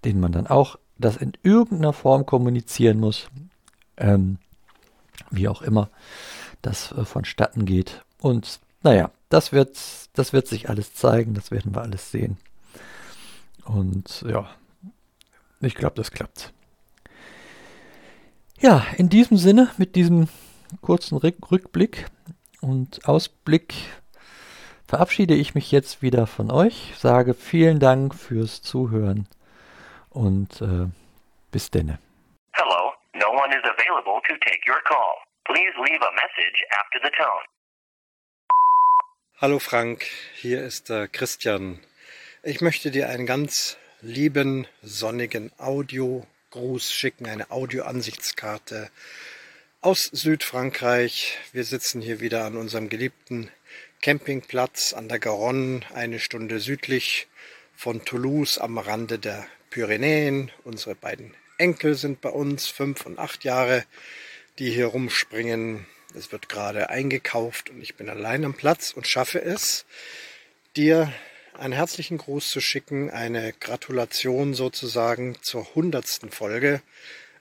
denen 0.04 0.20
man 0.20 0.34
dann 0.34 0.48
auch 0.48 0.78
das 0.98 1.18
in 1.18 1.34
irgendeiner 1.44 1.94
Form 1.94 2.26
kommunizieren 2.26 3.00
muss. 3.00 3.28
Ähm, 3.98 4.38
wie 5.32 5.48
auch 5.48 5.62
immer 5.62 5.90
das 6.62 6.92
äh, 6.92 7.06
vonstatten 7.06 7.66
geht. 7.66 8.04
Und 8.20 8.60
naja, 8.84 9.12
das 9.30 9.52
wird, 9.52 9.78
das 10.14 10.34
wird 10.34 10.48
sich 10.48 10.70
alles 10.70 10.94
zeigen, 10.94 11.34
das 11.34 11.52
werden 11.52 11.74
wir 11.74 11.82
alles 11.82 12.12
sehen. 12.12 12.38
Und 13.66 14.24
ja, 14.28 14.50
ich 15.60 15.76
glaube, 15.76 15.96
das 15.96 16.12
klappt. 16.12 16.54
Ja, 18.60 18.86
in 18.98 19.10
diesem 19.10 19.36
Sinne, 19.36 19.70
mit 19.78 19.96
diesem 19.96 20.30
kurzen 20.82 21.18
Rückblick 21.18 22.06
und 22.62 23.06
Ausblick 23.06 23.74
verabschiede 24.88 25.36
ich 25.36 25.56
mich 25.56 25.72
jetzt 25.74 26.02
wieder 26.02 26.26
von 26.26 26.50
euch, 26.50 26.94
sage 26.98 27.34
vielen 27.34 27.80
Dank 27.80 28.16
fürs 28.16 28.62
Zuhören 28.62 29.28
und 30.10 30.62
äh, 30.62 30.88
bis 31.52 31.70
denne. 31.70 32.00
Hello, 32.54 32.94
no 33.14 33.28
one 33.32 33.54
is 33.54 33.64
available 33.64 34.22
to 34.26 34.34
take 34.46 34.62
your 34.66 34.82
call. 34.86 35.18
Please 35.44 35.74
leave 35.78 36.02
a 36.02 36.12
message 36.14 36.64
after 36.80 37.00
the 37.04 37.12
tone. 37.18 37.46
Hallo 39.42 39.60
Frank, 39.60 40.06
hier 40.34 40.64
ist 40.64 40.88
der 40.88 41.10
Christian. 41.10 41.82
Ich 42.42 42.62
möchte 42.62 42.90
dir 42.90 43.10
einen 43.10 43.26
ganz 43.26 43.78
lieben, 44.02 44.66
sonnigen 44.82 45.52
Audiogruß 46.56 46.94
schicken, 46.94 47.28
eine 47.28 47.52
Audioansichtskarte 47.52 48.90
aus 49.82 50.06
Südfrankreich. 50.06 51.38
Wir 51.52 51.66
sitzen 51.66 52.02
hier 52.02 52.22
wieder 52.22 52.46
an 52.46 52.56
unserem 52.56 52.88
geliebten 52.88 53.52
Campingplatz 54.02 54.94
an 54.94 55.10
der 55.10 55.20
Garonne, 55.20 55.82
eine 55.94 56.20
Stunde 56.20 56.60
südlich 56.60 57.28
von 57.76 58.06
Toulouse 58.06 58.58
am 58.58 58.78
Rande 58.78 59.20
der 59.20 59.46
Pyrenäen. 59.70 60.50
Unsere 60.64 60.96
beiden 60.96 61.34
Enkel 61.58 61.96
sind 61.96 62.22
bei 62.22 62.30
uns, 62.30 62.68
fünf 62.68 63.06
und 63.06 63.20
acht 63.20 63.44
Jahre, 63.44 63.84
die 64.58 64.72
hier 64.72 64.88
rumspringen. 64.88 65.86
Es 66.16 66.32
wird 66.32 66.48
gerade 66.48 66.90
eingekauft 66.90 67.70
und 67.70 67.82
ich 67.82 67.96
bin 67.96 68.10
allein 68.10 68.46
am 68.46 68.54
Platz 68.54 68.94
und 68.94 69.08
schaffe 69.08 69.42
es, 69.42 69.86
dir 70.78 71.12
einen 71.60 71.74
herzlichen 71.74 72.18
Gruß 72.18 72.50
zu 72.50 72.62
schicken, 72.62 73.10
eine 73.10 73.54
Gratulation 73.54 74.54
sozusagen 74.54 75.38
zur 75.42 75.76
hundertsten 75.76 76.30
Folge. 76.30 76.82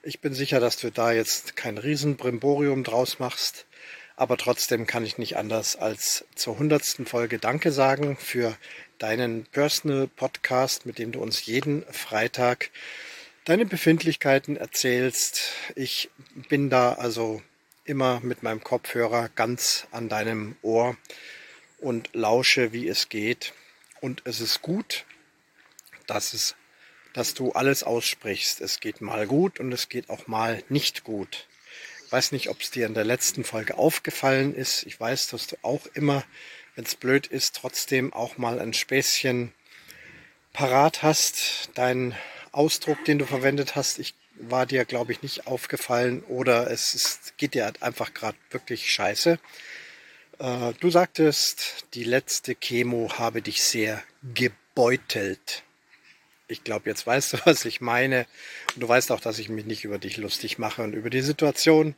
Ich 0.03 0.19
bin 0.19 0.33
sicher, 0.33 0.59
dass 0.59 0.77
du 0.77 0.91
da 0.91 1.11
jetzt 1.11 1.55
kein 1.55 1.77
Riesenbrimborium 1.77 2.83
draus 2.83 3.19
machst. 3.19 3.65
Aber 4.17 4.37
trotzdem 4.37 4.87
kann 4.87 5.05
ich 5.05 5.17
nicht 5.17 5.35
anders 5.35 5.75
als 5.75 6.23
zur 6.35 6.57
hundertsten 6.57 7.05
Folge 7.05 7.37
Danke 7.37 7.71
sagen 7.71 8.15
für 8.15 8.55
deinen 8.97 9.45
Personal 9.45 10.07
Podcast, 10.07 10.85
mit 10.85 10.99
dem 10.99 11.11
du 11.11 11.19
uns 11.19 11.45
jeden 11.45 11.83
Freitag 11.91 12.69
deine 13.43 13.65
Befindlichkeiten 13.65 14.55
erzählst. 14.55 15.51
Ich 15.75 16.09
bin 16.47 16.69
da 16.69 16.93
also 16.93 17.41
immer 17.83 18.21
mit 18.21 18.41
meinem 18.41 18.63
Kopfhörer 18.63 19.29
ganz 19.35 19.85
an 19.91 20.07
deinem 20.07 20.55
Ohr 20.61 20.95
und 21.79 22.09
lausche, 22.13 22.71
wie 22.71 22.87
es 22.87 23.09
geht. 23.09 23.53
Und 24.01 24.21
es 24.25 24.39
ist 24.41 24.61
gut, 24.61 25.05
dass 26.07 26.33
es, 26.33 26.55
dass 27.13 27.33
du 27.33 27.51
alles 27.53 27.83
aussprichst. 27.83 28.61
Es 28.61 28.79
geht 28.79 29.01
mal 29.01 29.27
gut 29.27 29.59
und 29.59 29.71
es 29.71 29.89
geht 29.89 30.09
auch 30.09 30.27
mal 30.27 30.63
nicht 30.69 31.03
gut 31.03 31.47
weiß 32.15 32.31
nicht, 32.31 32.49
ob 32.49 32.61
es 32.61 32.71
dir 32.71 32.85
in 32.85 32.93
der 32.93 33.03
letzten 33.03 33.43
Folge 33.43 33.77
aufgefallen 33.77 34.55
ist. 34.55 34.83
Ich 34.83 34.97
weiß, 34.97 35.27
dass 35.27 35.47
du 35.47 35.57
auch 35.63 35.85
immer, 35.95 36.23
wenn 36.75 36.85
es 36.85 36.95
blöd 36.95 37.27
ist, 37.27 37.57
trotzdem 37.57 38.13
auch 38.13 38.37
mal 38.37 38.59
ein 38.59 38.73
Späßchen 38.73 39.51
parat 40.53 41.03
hast. 41.03 41.71
Dein 41.73 42.15
Ausdruck, 42.53 43.03
den 43.03 43.19
du 43.19 43.25
verwendet 43.25 43.75
hast, 43.75 43.99
ich 43.99 44.13
war 44.37 44.65
dir, 44.65 44.85
glaube 44.85 45.11
ich, 45.11 45.23
nicht 45.23 45.45
aufgefallen 45.45 46.23
oder 46.23 46.71
es 46.71 46.95
ist, 46.95 47.37
geht 47.37 47.53
dir 47.53 47.65
halt 47.65 47.83
einfach 47.83 48.13
gerade 48.13 48.37
wirklich 48.49 48.89
scheiße. 48.89 49.37
Äh, 50.39 50.73
du 50.79 50.89
sagtest, 50.89 51.85
die 51.93 52.03
letzte 52.03 52.55
Chemo 52.55 53.09
habe 53.17 53.41
dich 53.41 53.63
sehr 53.63 54.01
gebeutelt. 54.33 55.63
Ich 56.47 56.63
glaube, 56.63 56.89
jetzt 56.89 57.07
weißt 57.07 57.33
du, 57.33 57.37
was 57.45 57.65
ich 57.65 57.81
meine. 57.81 58.25
Und 58.75 58.81
du 58.81 58.87
weißt 58.87 59.11
auch, 59.11 59.21
dass 59.21 59.39
ich 59.39 59.49
mich 59.49 59.65
nicht 59.65 59.83
über 59.83 59.97
dich 59.97 60.17
lustig 60.17 60.57
mache 60.57 60.83
und 60.83 60.93
über 60.93 61.09
die 61.09 61.21
Situation. 61.21 61.95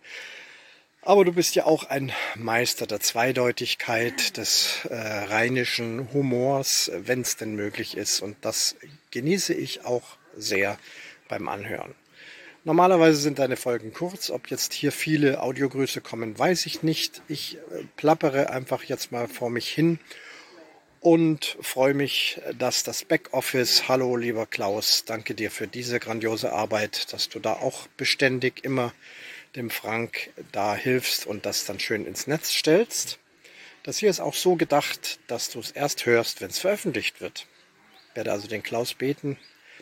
Aber 1.01 1.23
du 1.23 1.31
bist 1.31 1.55
ja 1.55 1.65
auch 1.65 1.85
ein 1.85 2.11
Meister 2.35 2.85
der 2.85 2.99
Zweideutigkeit, 2.99 4.35
des 4.35 4.85
äh, 4.89 4.95
rheinischen 4.95 6.11
Humors, 6.11 6.91
wenn 6.93 7.21
es 7.21 7.37
denn 7.37 7.55
möglich 7.55 7.95
ist. 7.95 8.21
Und 8.21 8.35
das 8.41 8.75
genieße 9.11 9.53
ich 9.53 9.85
auch 9.85 10.17
sehr 10.35 10.77
beim 11.29 11.47
Anhören. 11.47 11.95
Normalerweise 12.67 13.21
sind 13.21 13.39
deine 13.39 13.55
Folgen 13.55 13.93
kurz. 13.93 14.29
Ob 14.29 14.49
jetzt 14.49 14.73
hier 14.73 14.91
viele 14.91 15.41
Audiogrüße 15.41 16.01
kommen, 16.01 16.37
weiß 16.37 16.65
ich 16.65 16.83
nicht. 16.83 17.21
Ich 17.29 17.55
äh, 17.55 17.85
plappere 17.95 18.49
einfach 18.49 18.83
jetzt 18.83 19.09
mal 19.09 19.29
vor 19.29 19.49
mich 19.49 19.69
hin 19.69 19.99
und 20.99 21.55
freue 21.61 21.93
mich, 21.93 22.41
dass 22.59 22.83
das 22.83 23.05
Backoffice, 23.05 23.87
hallo 23.87 24.17
lieber 24.17 24.45
Klaus, 24.45 25.05
danke 25.05 25.33
dir 25.33 25.49
für 25.49 25.65
diese 25.65 26.01
grandiose 26.01 26.51
Arbeit, 26.51 27.13
dass 27.13 27.29
du 27.29 27.39
da 27.39 27.53
auch 27.53 27.87
beständig 27.95 28.65
immer 28.65 28.93
dem 29.55 29.69
Frank 29.69 30.31
da 30.51 30.75
hilfst 30.75 31.25
und 31.25 31.45
das 31.45 31.63
dann 31.63 31.79
schön 31.79 32.05
ins 32.05 32.27
Netz 32.27 32.51
stellst. 32.51 33.17
Das 33.83 33.99
hier 33.99 34.09
ist 34.09 34.19
auch 34.19 34.35
so 34.35 34.57
gedacht, 34.57 35.19
dass 35.27 35.49
du 35.49 35.61
es 35.61 35.71
erst 35.71 36.05
hörst, 36.05 36.41
wenn 36.41 36.49
es 36.49 36.59
veröffentlicht 36.59 37.21
wird. 37.21 37.47
Ich 38.09 38.17
werde 38.17 38.33
also 38.33 38.49
den 38.49 38.61
Klaus 38.61 38.93
beten, 38.93 39.37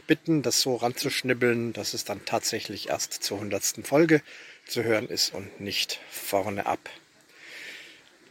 bitten, 0.08 0.42
das 0.42 0.62
so 0.62 0.76
ranzuschnibbeln, 0.76 1.74
dass 1.74 1.94
es 1.94 2.06
dann 2.06 2.24
tatsächlich 2.26 2.90
erst 2.90 3.14
zur 3.14 3.40
hundertsten 3.40 3.84
Folge 3.84 4.22
zu 4.66 4.84
hören 4.84 5.08
ist 5.08 5.34
und 5.34 5.60
nicht 5.60 6.00
vorne 6.10 6.66
ab 6.66 6.90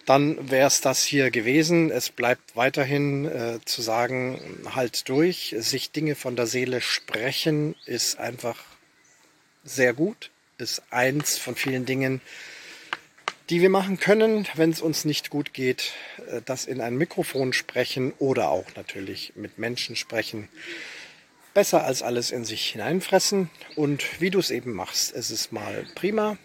dann 0.07 0.51
wäre 0.51 0.67
es 0.67 0.81
das 0.81 1.03
hier 1.03 1.31
gewesen. 1.31 1.91
Es 1.91 2.11
bleibt 2.11 2.57
weiterhin 2.57 3.25
äh, 3.27 3.59
zu 3.65 3.83
sagen, 3.83 4.61
halt 4.75 5.09
durch. 5.09 5.55
Sich 5.59 5.93
Dinge 5.93 6.15
von 6.15 6.37
der 6.37 6.47
Seele 6.47 6.81
sprechen 6.81 7.75
ist 7.87 8.19
einfach 8.19 8.63
sehr 9.65 9.95
gut. 9.95 10.31
Ist 10.59 10.83
eins 10.91 11.39
von 11.39 11.57
vielen 11.57 11.87
Dingen, 11.87 12.21
die 13.51 13.61
wir 13.61 13.71
machen 13.71 13.99
können, 13.99 14.47
wenn 14.55 14.71
es 14.71 14.81
uns 14.81 15.05
nicht 15.05 15.31
gut 15.31 15.55
geht. 15.55 15.93
Äh, 16.31 16.43
das 16.45 16.67
in 16.67 16.81
ein 16.81 16.97
Mikrofon 16.97 17.53
sprechen 17.53 18.13
oder 18.19 18.51
auch 18.51 18.67
natürlich 18.77 19.33
mit 19.37 19.59
Menschen 19.59 19.97
sprechen. 19.97 20.49
Besser 21.55 21.85
als 21.85 22.03
alles 22.03 22.31
in 22.31 22.45
sich 22.45 22.69
hineinfressen. 22.69 23.49
Und 23.77 24.21
wie 24.21 24.31
du 24.31 24.39
es 24.41 24.51
eben 24.51 24.73
machst, 24.73 25.15
es 25.15 25.31
ist 25.31 25.53
mal 25.53 25.87
prima 25.95 26.37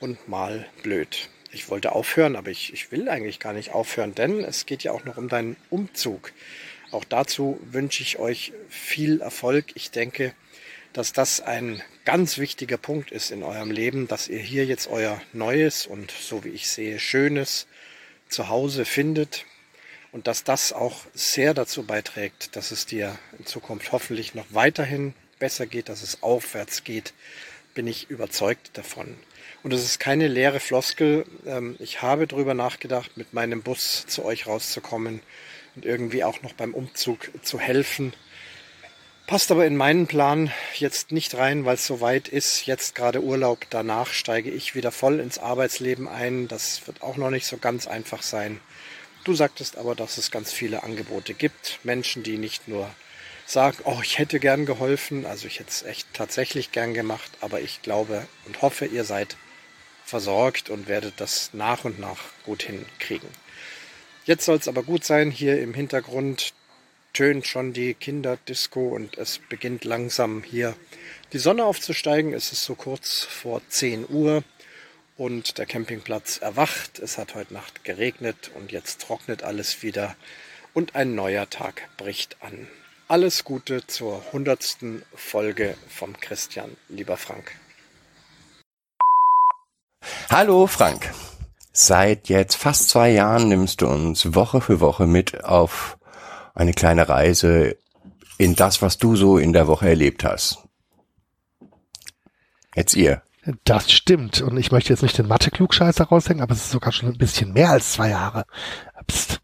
und 0.00 0.28
mal 0.28 0.66
blöd 0.82 1.28
ich 1.50 1.68
wollte 1.68 1.92
aufhören, 1.92 2.36
aber 2.36 2.50
ich, 2.50 2.72
ich 2.72 2.92
will 2.92 3.08
eigentlich 3.08 3.40
gar 3.40 3.52
nicht 3.52 3.72
aufhören, 3.72 4.14
denn 4.14 4.44
es 4.44 4.66
geht 4.66 4.82
ja 4.82 4.92
auch 4.92 5.04
noch 5.04 5.16
um 5.16 5.28
deinen 5.28 5.56
Umzug. 5.70 6.32
Auch 6.90 7.04
dazu 7.04 7.60
wünsche 7.70 8.02
ich 8.02 8.18
euch 8.18 8.52
viel 8.68 9.20
Erfolg. 9.20 9.66
Ich 9.74 9.90
denke, 9.90 10.34
dass 10.92 11.12
das 11.12 11.40
ein 11.40 11.82
ganz 12.04 12.38
wichtiger 12.38 12.78
Punkt 12.78 13.10
ist 13.10 13.30
in 13.30 13.42
eurem 13.42 13.70
Leben, 13.70 14.08
dass 14.08 14.28
ihr 14.28 14.38
hier 14.38 14.64
jetzt 14.64 14.88
euer 14.88 15.20
neues 15.32 15.86
und 15.86 16.10
so 16.10 16.44
wie 16.44 16.50
ich 16.50 16.68
sehe, 16.68 16.98
schönes 16.98 17.66
Zuhause 18.28 18.84
findet. 18.84 19.44
Und 20.12 20.26
dass 20.26 20.44
das 20.44 20.72
auch 20.72 21.00
sehr 21.14 21.54
dazu 21.54 21.82
beiträgt, 21.84 22.56
dass 22.56 22.70
es 22.70 22.86
dir 22.86 23.18
in 23.38 23.46
Zukunft 23.46 23.92
hoffentlich 23.92 24.34
noch 24.34 24.46
weiterhin 24.50 25.14
besser 25.38 25.66
geht, 25.66 25.88
dass 25.88 26.02
es 26.02 26.22
aufwärts 26.22 26.84
geht, 26.84 27.12
bin 27.74 27.86
ich 27.86 28.10
überzeugt 28.10 28.70
davon. 28.76 29.16
Und 29.62 29.72
es 29.72 29.84
ist 29.84 29.98
keine 29.98 30.28
leere 30.28 30.60
Floskel. 30.60 31.26
Ähm, 31.46 31.76
ich 31.78 32.02
habe 32.02 32.26
darüber 32.26 32.54
nachgedacht, 32.54 33.16
mit 33.16 33.32
meinem 33.34 33.62
Bus 33.62 34.06
zu 34.06 34.24
euch 34.24 34.46
rauszukommen 34.46 35.20
und 35.76 35.84
irgendwie 35.84 36.24
auch 36.24 36.42
noch 36.42 36.54
beim 36.54 36.74
Umzug 36.74 37.30
zu 37.42 37.60
helfen. 37.60 38.12
Passt 39.26 39.50
aber 39.50 39.66
in 39.66 39.76
meinen 39.76 40.06
Plan 40.06 40.50
jetzt 40.74 41.12
nicht 41.12 41.34
rein, 41.36 41.66
weil 41.66 41.74
es 41.74 41.86
so 41.86 42.00
weit 42.00 42.28
ist. 42.28 42.64
Jetzt 42.64 42.94
gerade 42.94 43.22
Urlaub. 43.22 43.66
Danach 43.68 44.08
steige 44.08 44.50
ich 44.50 44.74
wieder 44.74 44.90
voll 44.90 45.20
ins 45.20 45.38
Arbeitsleben 45.38 46.08
ein. 46.08 46.48
Das 46.48 46.86
wird 46.86 47.02
auch 47.02 47.16
noch 47.18 47.28
nicht 47.28 47.46
so 47.46 47.58
ganz 47.58 47.86
einfach 47.86 48.22
sein. 48.22 48.58
Du 49.24 49.34
sagtest 49.34 49.76
aber, 49.76 49.94
dass 49.94 50.18
es 50.18 50.30
ganz 50.30 50.52
viele 50.52 50.82
Angebote 50.82 51.34
gibt. 51.34 51.80
Menschen, 51.82 52.22
die 52.22 52.38
nicht 52.38 52.68
nur 52.68 52.90
sagen, 53.46 53.78
oh, 53.84 53.98
ich 54.02 54.18
hätte 54.18 54.40
gern 54.40 54.66
geholfen. 54.66 55.26
Also 55.26 55.46
ich 55.46 55.58
hätte 55.58 55.70
es 55.70 55.82
echt 55.82 56.06
tatsächlich 56.12 56.72
gern 56.72 56.94
gemacht. 56.94 57.30
Aber 57.40 57.60
ich 57.60 57.82
glaube 57.82 58.26
und 58.46 58.62
hoffe, 58.62 58.86
ihr 58.86 59.04
seid 59.04 59.36
versorgt 60.04 60.70
und 60.70 60.88
werdet 60.88 61.14
das 61.18 61.50
nach 61.52 61.84
und 61.84 61.98
nach 61.98 62.18
gut 62.44 62.62
hinkriegen. 62.62 63.28
Jetzt 64.24 64.44
soll 64.44 64.56
es 64.56 64.68
aber 64.68 64.82
gut 64.82 65.04
sein. 65.04 65.30
Hier 65.30 65.60
im 65.60 65.74
Hintergrund 65.74 66.52
tönt 67.12 67.46
schon 67.46 67.72
die 67.72 67.94
Kinderdisco 67.94 68.88
und 68.88 69.18
es 69.18 69.40
beginnt 69.48 69.84
langsam 69.84 70.42
hier 70.42 70.74
die 71.32 71.38
Sonne 71.38 71.64
aufzusteigen. 71.64 72.32
Es 72.32 72.52
ist 72.52 72.64
so 72.64 72.74
kurz 72.74 73.24
vor 73.24 73.60
10 73.68 74.06
Uhr 74.08 74.44
und 75.18 75.58
der 75.58 75.66
Campingplatz 75.66 76.38
erwacht. 76.38 76.98
Es 76.98 77.18
hat 77.18 77.34
heute 77.34 77.52
Nacht 77.52 77.84
geregnet 77.84 78.50
und 78.54 78.72
jetzt 78.72 79.02
trocknet 79.02 79.42
alles 79.42 79.82
wieder 79.82 80.16
und 80.72 80.94
ein 80.94 81.14
neuer 81.14 81.50
Tag 81.50 81.88
bricht 81.98 82.36
an. 82.40 82.68
Alles 83.08 83.44
Gute 83.44 83.86
zur 83.86 84.22
hundertsten 84.32 85.02
Folge 85.14 85.76
vom 85.88 86.18
Christian, 86.20 86.76
lieber 86.88 87.16
Frank. 87.16 87.52
Hallo 90.30 90.66
Frank. 90.66 91.12
Seit 91.72 92.28
jetzt 92.28 92.54
fast 92.54 92.88
zwei 92.88 93.10
Jahren 93.10 93.48
nimmst 93.48 93.82
du 93.82 93.88
uns 93.88 94.34
Woche 94.34 94.60
für 94.60 94.80
Woche 94.80 95.06
mit 95.06 95.44
auf 95.44 95.98
eine 96.54 96.72
kleine 96.72 97.08
Reise 97.08 97.76
in 98.36 98.54
das, 98.54 98.82
was 98.82 98.98
du 98.98 99.16
so 99.16 99.38
in 99.38 99.52
der 99.52 99.66
Woche 99.66 99.88
erlebt 99.88 100.22
hast. 100.22 100.58
Jetzt 102.74 102.94
ihr. 102.94 103.22
Das 103.64 103.90
stimmt. 103.90 104.42
Und 104.42 104.56
ich 104.56 104.72
möchte 104.72 104.90
jetzt 104.90 105.02
nicht 105.02 105.16
den 105.16 105.28
Mathe-Klugscheißer 105.28 106.04
raushängen, 106.04 106.42
aber 106.42 106.52
es 106.52 106.64
ist 106.64 106.70
sogar 106.70 106.92
schon 106.92 107.08
ein 107.08 107.18
bisschen 107.18 107.52
mehr 107.52 107.70
als 107.70 107.92
zwei 107.92 108.10
Jahre. 108.10 108.44
Psst. 109.06 109.40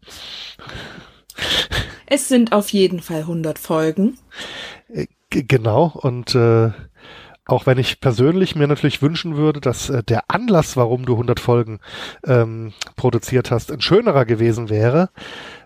Es 2.05 2.27
sind 2.27 2.51
auf 2.51 2.69
jeden 2.69 3.01
Fall 3.01 3.21
100 3.21 3.57
Folgen. 3.57 4.17
Äh, 4.89 5.07
genau. 5.29 5.91
Und 5.95 6.35
äh, 6.35 6.71
auch 7.45 7.65
wenn 7.65 7.77
ich 7.77 7.99
persönlich 7.99 8.55
mir 8.55 8.67
natürlich 8.67 9.01
wünschen 9.01 9.37
würde, 9.37 9.61
dass 9.61 9.89
äh, 9.89 10.03
der 10.03 10.23
Anlass, 10.27 10.77
warum 10.77 11.05
du 11.05 11.13
100 11.13 11.39
Folgen 11.39 11.79
ähm, 12.25 12.73
produziert 12.95 13.51
hast, 13.51 13.71
ein 13.71 13.81
schönerer 13.81 14.25
gewesen 14.25 14.69
wäre. 14.69 15.09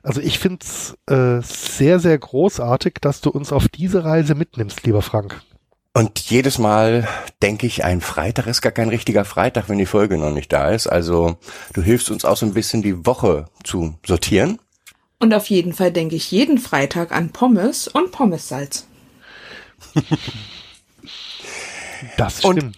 Also 0.03 0.22
ich 0.22 0.39
finde 0.39 0.60
es 0.62 0.98
äh, 1.08 1.41
sehr, 1.41 2.00
sehr 2.00 2.17
großartig, 2.17 2.96
dass 3.01 3.22
du 3.22 3.29
uns 3.29 3.51
auf 3.51 3.67
diese 3.67 4.03
Reise 4.03 4.36
mitnimmst, 4.36 4.86
lieber 4.86 5.01
Frank. 5.01 5.41
Und 5.93 6.20
jedes 6.20 6.59
Mal 6.59 7.07
denke 7.42 7.66
ich, 7.66 7.83
ein 7.83 8.01
Freitag 8.01 8.48
ist 8.48 8.61
gar 8.61 8.72
kein 8.72 8.90
richtiger 8.90 9.25
Freitag, 9.25 9.70
wenn 9.70 9.79
die 9.79 9.85
Folge 9.85 10.18
noch 10.18 10.31
nicht 10.31 10.53
da 10.53 10.70
ist. 10.70 10.87
Also 10.87 11.37
du 11.74 11.81
hilfst 11.81 12.11
uns 12.11 12.25
auch 12.25 12.37
so 12.37 12.46
ein 12.46 12.53
bisschen 12.53 12.81
die 12.81 13.05
Woche 13.05 13.46
zu 13.64 13.96
sortieren. 14.05 14.59
Und 15.20 15.33
auf 15.33 15.50
jeden 15.50 15.74
Fall 15.74 15.92
denke 15.92 16.16
ich 16.16 16.31
jeden 16.31 16.59
Freitag 16.59 17.11
an 17.11 17.31
Pommes 17.31 17.87
und 17.87 18.11
Pommessalz. 18.11 18.87
Das 22.18 22.40
stimmt. 22.40 22.55
Und, 22.55 22.77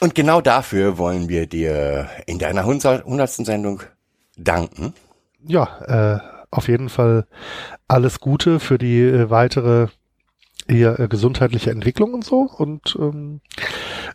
und 0.00 0.14
genau 0.14 0.40
dafür 0.40 0.98
wollen 0.98 1.28
wir 1.28 1.46
dir 1.46 2.08
in 2.26 2.38
deiner 2.38 2.64
hundertsten 2.64 3.44
Sendung 3.44 3.82
danken. 4.36 4.94
Ja, 5.46 6.16
äh, 6.16 6.20
auf 6.50 6.68
jeden 6.68 6.88
Fall 6.88 7.26
alles 7.86 8.20
Gute 8.20 8.60
für 8.60 8.78
die 8.78 9.00
äh, 9.00 9.30
weitere 9.30 9.88
hier 10.68 10.98
äh, 10.98 11.08
gesundheitliche 11.08 11.70
Entwicklung 11.70 12.14
und 12.14 12.24
so. 12.24 12.48
Und 12.56 12.96
ähm, 12.98 13.40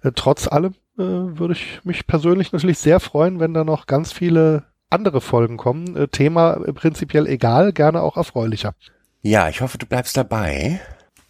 äh, 0.03 0.11
trotz 0.15 0.47
allem 0.47 0.73
äh, 0.97 1.03
würde 1.03 1.53
ich 1.53 1.79
mich 1.83 2.07
persönlich 2.07 2.51
natürlich 2.51 2.79
sehr 2.79 2.99
freuen, 2.99 3.39
wenn 3.39 3.53
da 3.53 3.63
noch 3.63 3.85
ganz 3.87 4.11
viele 4.11 4.63
andere 4.89 5.21
Folgen 5.21 5.57
kommen. 5.57 5.95
Äh, 5.95 6.07
Thema 6.07 6.53
äh, 6.65 6.73
prinzipiell 6.73 7.27
egal, 7.27 7.73
gerne 7.73 8.01
auch 8.01 8.17
erfreulicher. 8.17 8.73
Ja, 9.21 9.49
ich 9.49 9.61
hoffe, 9.61 9.77
du 9.77 9.85
bleibst 9.85 10.15
dabei 10.15 10.79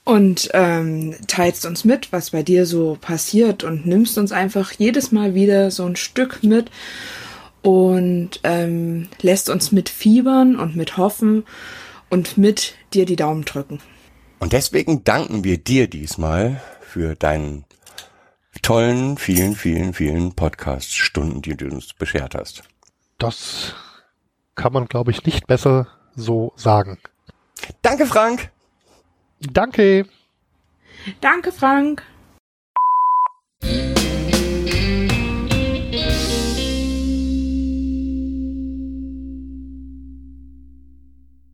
und 0.09 0.49
ähm, 0.53 1.15
teilst 1.27 1.67
uns 1.67 1.85
mit, 1.85 2.11
was 2.11 2.31
bei 2.31 2.41
dir 2.41 2.65
so 2.65 2.97
passiert 2.99 3.63
und 3.63 3.85
nimmst 3.85 4.17
uns 4.17 4.31
einfach 4.31 4.71
jedes 4.71 5.11
Mal 5.11 5.35
wieder 5.35 5.69
so 5.69 5.85
ein 5.85 5.95
Stück 5.95 6.43
mit 6.43 6.71
und 7.61 8.39
ähm, 8.43 9.07
lässt 9.21 9.49
uns 9.49 9.71
mit 9.71 9.87
fiebern 9.87 10.57
und 10.57 10.75
mit 10.75 10.97
hoffen 10.97 11.43
und 12.09 12.39
mit 12.39 12.73
dir 12.93 13.05
die 13.05 13.17
Daumen 13.17 13.45
drücken. 13.45 13.79
Und 14.39 14.53
deswegen 14.53 15.03
danken 15.03 15.43
wir 15.43 15.57
dir 15.57 15.89
diesmal 15.89 16.61
für 16.81 17.15
deinen 17.15 17.65
tollen, 18.61 19.17
vielen, 19.17 19.55
vielen, 19.55 19.93
vielen 19.93 20.33
Podcast-Stunden, 20.33 21.41
die 21.41 21.55
du 21.55 21.65
uns 21.65 21.93
beschert 21.93 22.35
hast. 22.35 22.63
Das 23.17 23.75
kann 24.55 24.73
man, 24.73 24.87
glaube 24.87 25.11
ich, 25.11 25.25
nicht 25.25 25.47
besser 25.47 25.87
so 26.15 26.53
sagen. 26.55 26.99
Danke, 27.81 28.05
Frank. 28.05 28.51
Danke. 29.39 30.05
Danke, 31.21 31.51
Frank. 31.51 32.03